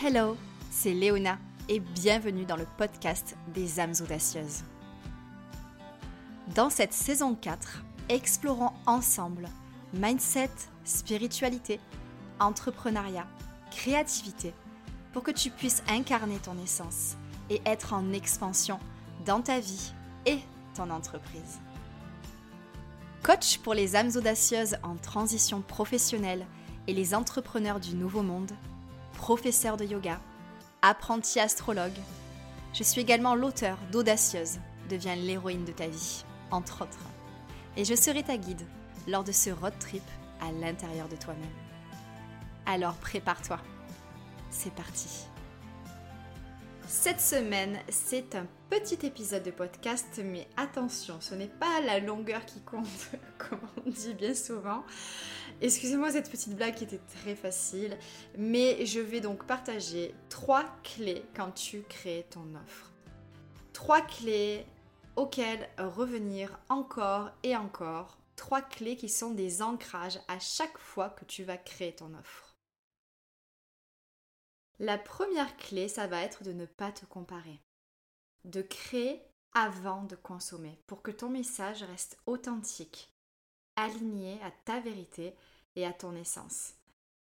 [0.00, 0.36] Hello,
[0.70, 4.62] c'est Léona et bienvenue dans le podcast des âmes audacieuses.
[6.54, 9.48] Dans cette saison 4, explorons ensemble
[9.92, 10.50] mindset,
[10.84, 11.80] spiritualité,
[12.38, 13.26] entrepreneuriat,
[13.72, 14.54] créativité
[15.12, 17.16] pour que tu puisses incarner ton essence
[17.50, 18.78] et être en expansion
[19.26, 19.92] dans ta vie
[20.26, 20.38] et
[20.76, 21.58] ton entreprise.
[23.24, 26.46] Coach pour les âmes audacieuses en transition professionnelle
[26.86, 28.52] et les entrepreneurs du nouveau monde,
[29.18, 30.20] professeur de yoga,
[30.80, 31.98] apprenti astrologue.
[32.72, 37.04] Je suis également l'auteur d'Audacieuse, deviens l'héroïne de ta vie, entre autres.
[37.76, 38.64] Et je serai ta guide
[39.08, 40.04] lors de ce road trip
[40.40, 41.44] à l'intérieur de toi-même.
[42.64, 43.58] Alors prépare-toi.
[44.50, 45.26] C'est parti.
[46.86, 52.46] Cette semaine, c'est un petit épisode de podcast, mais attention, ce n'est pas la longueur
[52.46, 54.84] qui compte, comme on dit bien souvent.
[55.60, 57.98] Excusez-moi cette petite blague qui était très facile,
[58.36, 62.92] mais je vais donc partager trois clés quand tu crées ton offre.
[63.72, 64.64] Trois clés
[65.16, 68.18] auxquelles revenir encore et encore.
[68.36, 72.56] Trois clés qui sont des ancrages à chaque fois que tu vas créer ton offre.
[74.78, 77.60] La première clé, ça va être de ne pas te comparer.
[78.44, 79.20] De créer
[79.54, 83.12] avant de consommer pour que ton message reste authentique,
[83.78, 85.34] aligné à ta vérité
[85.76, 86.74] et à ton essence.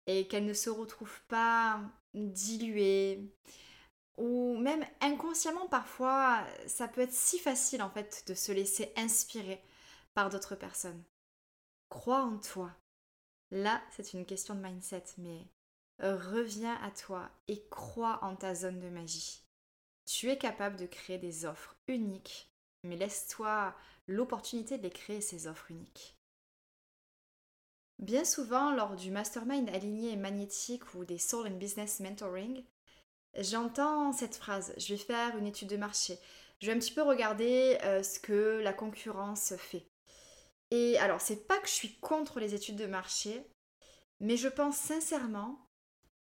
[0.08, 1.82] Et qu'elle ne se retrouve pas
[2.14, 3.34] diluée
[4.18, 9.62] ou même inconsciemment parfois, ça peut être si facile en fait de se laisser inspirer
[10.14, 11.04] par d'autres personnes.
[11.90, 12.72] Crois en toi.
[13.52, 15.48] Là, c'est une question de mindset, mais
[16.00, 19.44] reviens à toi et crois en ta zone de magie.
[20.06, 22.52] Tu es capable de créer des offres uniques,
[22.84, 23.76] mais laisse-toi
[24.08, 26.16] l'opportunité de les créer, ces offres uniques.
[28.00, 32.64] Bien souvent, lors du mastermind aligné et magnétique ou des Soul and Business Mentoring,
[33.38, 36.20] j'entends cette phrase, je vais faire une étude de marché,
[36.62, 39.88] je vais un petit peu regarder euh, ce que la concurrence fait.
[40.72, 43.46] Et alors, c'est pas que je suis contre les études de marché,
[44.20, 45.66] mais je pense sincèrement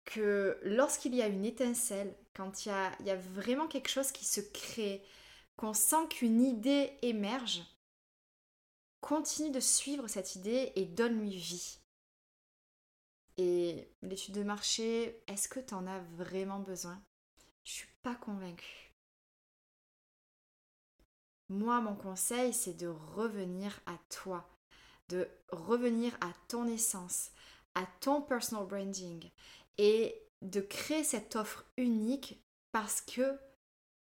[0.05, 2.69] que lorsqu'il y a une étincelle, quand il
[3.05, 5.03] y a, vraiment quelque chose qui se crée,
[5.57, 7.63] qu'on sent qu'une idée émerge,
[9.05, 11.77] continue de suivre cette idée et donne-lui vie.
[13.37, 16.99] Et l'étude de marché, est-ce que tu en as vraiment besoin?
[17.63, 18.95] Je suis pas convaincue.
[21.49, 24.49] Moi, mon conseil, c'est de revenir à toi,
[25.09, 27.29] de revenir à ton essence,
[27.75, 29.29] à ton personal branding
[29.77, 33.37] et de créer cette offre unique parce que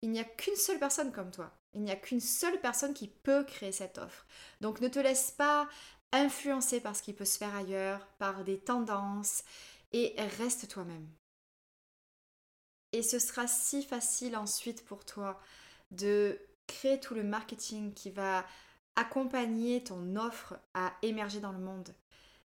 [0.02, 1.56] il n'y a qu'une seule personne comme toi.
[1.78, 4.26] Il n'y a qu'une seule personne qui peut créer cette offre.
[4.62, 5.70] Donc ne te laisse pas
[6.12, 9.44] influencer par ce qui peut se faire ailleurs, par des tendances,
[9.94, 11.08] et reste toi-même.
[12.94, 15.40] Et ce sera si facile ensuite pour toi
[15.92, 18.44] de créer tout le marketing qui va
[18.96, 21.94] accompagner ton offre à émerger dans le monde.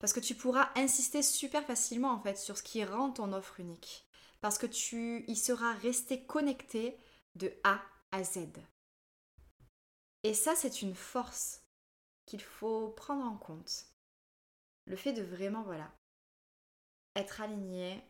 [0.01, 3.59] Parce que tu pourras insister super facilement en fait sur ce qui rend ton offre
[3.59, 4.07] unique.
[4.43, 6.99] Parce que tu y seras resté connecté
[7.37, 7.81] de A
[8.13, 8.41] à Z.
[10.25, 11.63] Et ça, c'est une force
[12.27, 13.87] qu'il faut prendre en compte.
[14.87, 15.95] Le fait de vraiment, voilà,
[17.15, 18.03] être aligné,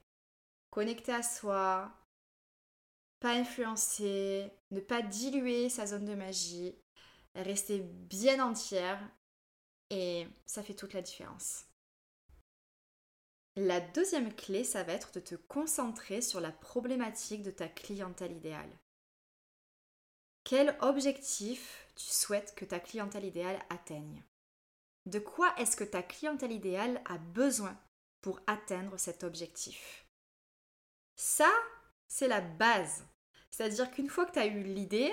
[0.70, 1.92] connecté à soi,
[3.18, 6.76] pas influencer, ne pas diluer sa zone de magie,
[7.34, 9.00] rester bien entière,
[9.90, 11.66] et ça fait toute la différence.
[13.56, 18.32] La deuxième clé, ça va être de te concentrer sur la problématique de ta clientèle
[18.32, 18.70] idéale.
[20.42, 24.22] Quel objectif tu souhaites que ta clientèle idéale atteigne
[25.06, 27.78] De quoi est-ce que ta clientèle idéale a besoin
[28.20, 30.06] pour atteindre cet objectif?
[31.16, 31.50] Ça,
[32.08, 33.04] c'est la base.
[33.50, 35.12] C'est-à-dire qu'une fois que tu as eu l'idée,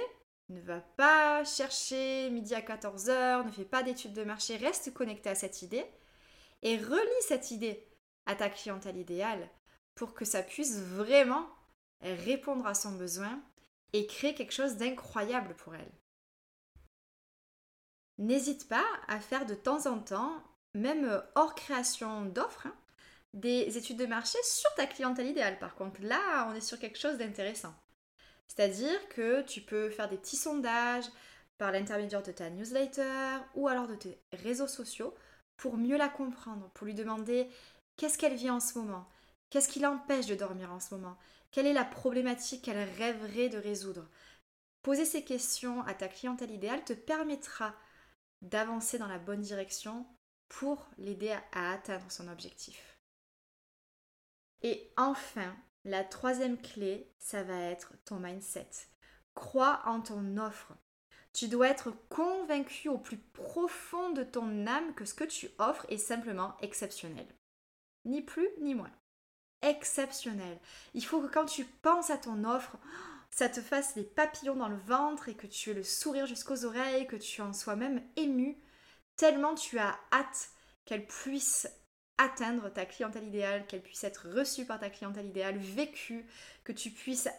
[0.50, 5.30] ne va pas chercher midi à 14h, ne fais pas d'études de marché, reste connecté
[5.30, 5.86] à cette idée
[6.62, 7.88] et relis cette idée
[8.26, 9.50] à ta clientèle idéale
[9.96, 11.48] pour que ça puisse vraiment
[12.02, 13.42] répondre à son besoin
[13.94, 15.92] et créer quelque chose d'incroyable pour elle.
[18.18, 20.44] N'hésite pas à faire de temps en temps,
[20.74, 22.76] même hors création d'offres, hein,
[23.34, 25.60] des études de marché sur ta clientèle idéale.
[25.60, 27.74] Par contre, là, on est sur quelque chose d'intéressant.
[28.48, 31.10] C'est-à-dire que tu peux faire des petits sondages
[31.58, 35.14] par l'intermédiaire de ta newsletter ou alors de tes réseaux sociaux
[35.58, 37.48] pour mieux la comprendre, pour lui demander
[37.98, 39.08] Qu'est-ce qu'elle vit en ce moment
[39.50, 41.18] Qu'est-ce qui l'empêche de dormir en ce moment
[41.52, 44.10] Quelle est la problématique qu'elle rêverait de résoudre
[44.82, 47.76] Poser ces questions à ta clientèle idéale te permettra
[48.42, 50.06] d'avancer dans la bonne direction
[50.50, 53.00] pour l'aider à atteindre son objectif.
[54.62, 58.70] Et enfin, La troisième clé, ça va être ton mindset.
[59.34, 60.74] Crois en ton offre.
[61.34, 65.86] Tu dois être convaincu au plus profond de ton âme que ce que tu offres
[65.90, 67.26] est simplement exceptionnel.
[68.06, 68.92] Ni plus ni moins.
[69.64, 70.60] Exceptionnel.
[70.94, 72.78] Il faut que quand tu penses à ton offre,
[73.32, 76.66] ça te fasse les papillons dans le ventre et que tu aies le sourire jusqu'aux
[76.66, 78.58] oreilles, que tu en sois même ému,
[79.16, 80.52] tellement tu as hâte
[80.86, 81.68] qu'elle puisse
[82.18, 86.28] atteindre ta clientèle idéale, qu'elle puisse être reçue par ta clientèle idéale, vécue,
[86.64, 87.30] que tu puisses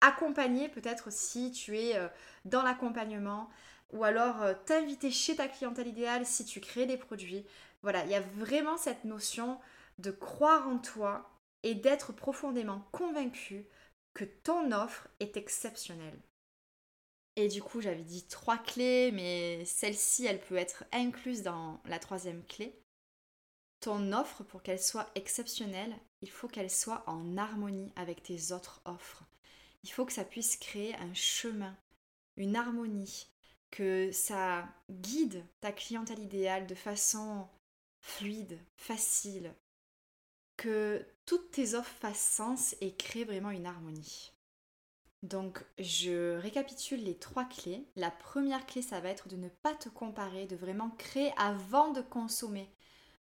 [0.00, 2.08] accompagner peut-être si tu es euh,
[2.44, 3.50] dans l'accompagnement
[3.92, 7.44] ou alors euh, t'inviter chez ta clientèle idéale si tu crées des produits.
[7.82, 9.58] Voilà, il y a vraiment cette notion
[9.98, 11.30] de croire en toi
[11.62, 13.66] et d'être profondément convaincu
[14.14, 16.20] que ton offre est exceptionnelle.
[17.36, 21.98] Et du coup, j'avais dit trois clés, mais celle-ci, elle peut être incluse dans la
[21.98, 22.78] troisième clé.
[23.80, 28.82] Ton offre, pour qu'elle soit exceptionnelle, il faut qu'elle soit en harmonie avec tes autres
[28.84, 29.24] offres.
[29.82, 31.76] Il faut que ça puisse créer un chemin,
[32.36, 33.26] une harmonie,
[33.70, 37.48] que ça guide ta clientèle idéale de façon
[38.00, 39.54] fluide, facile,
[40.62, 44.30] que toutes tes offres fassent sens et créent vraiment une harmonie.
[45.24, 47.84] Donc, je récapitule les trois clés.
[47.96, 51.90] La première clé, ça va être de ne pas te comparer, de vraiment créer avant
[51.90, 52.70] de consommer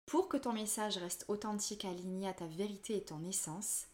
[0.06, 3.88] pour que ton message reste authentique, aligné à ta vérité et ton essence.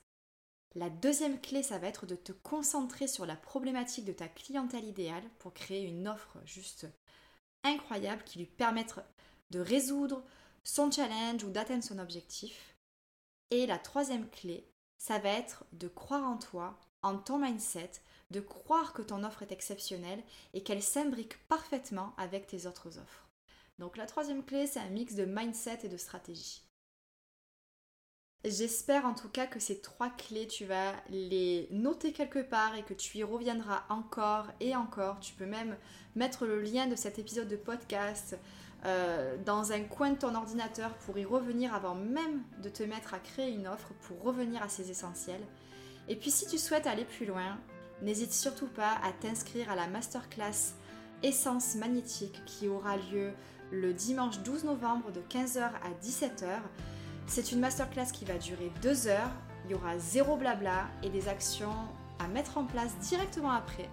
[0.73, 4.85] La deuxième clé, ça va être de te concentrer sur la problématique de ta clientèle
[4.85, 6.87] idéale pour créer une offre juste
[7.63, 8.95] incroyable qui lui permette
[9.51, 10.23] de résoudre
[10.63, 12.76] son challenge ou d'atteindre son objectif.
[13.51, 17.91] Et la troisième clé, ça va être de croire en toi, en ton mindset,
[18.31, 20.23] de croire que ton offre est exceptionnelle
[20.53, 23.29] et qu'elle s'imbrique parfaitement avec tes autres offres.
[23.79, 26.63] Donc la troisième clé, c'est un mix de mindset et de stratégie.
[28.43, 32.83] J'espère en tout cas que ces trois clés, tu vas les noter quelque part et
[32.83, 35.19] que tu y reviendras encore et encore.
[35.19, 35.77] Tu peux même
[36.15, 38.37] mettre le lien de cet épisode de podcast
[38.85, 43.13] euh, dans un coin de ton ordinateur pour y revenir avant même de te mettre
[43.13, 45.41] à créer une offre pour revenir à ces essentiels.
[46.07, 47.57] Et puis si tu souhaites aller plus loin,
[48.01, 50.75] n'hésite surtout pas à t'inscrire à la masterclass
[51.23, 53.31] Essence magnétique qui aura lieu
[53.71, 56.59] le dimanche 12 novembre de 15h à 17h.
[57.25, 59.31] C'est une masterclass qui va durer 2 heures.
[59.65, 61.73] Il y aura zéro blabla et des actions
[62.19, 63.89] à mettre en place directement après.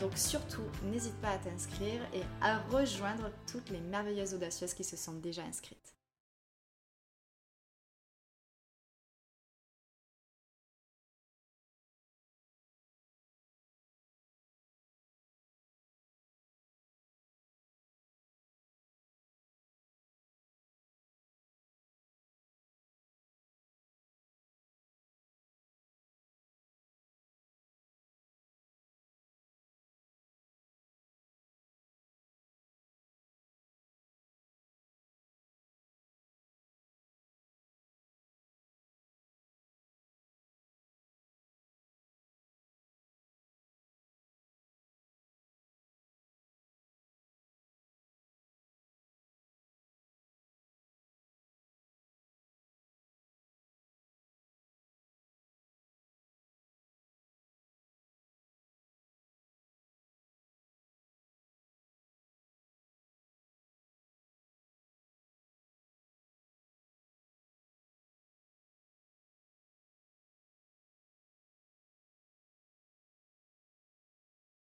[0.00, 4.96] Donc surtout, n'hésite pas à t'inscrire et à rejoindre toutes les merveilleuses audacieuses qui se
[4.96, 5.95] sont déjà inscrites.